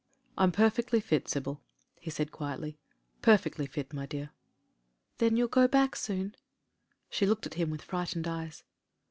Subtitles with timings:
[0.35, 1.61] 'I'm perfectly fit, Sybil,"
[1.99, 2.79] he said quietly—
[3.21, 4.31] "per fectly fit, my dear."
[5.19, 6.33] "Then you'll go back soon?"
[7.11, 8.63] She looked at him with frightened eyes.